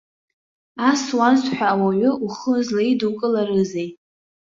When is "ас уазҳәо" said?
0.89-1.65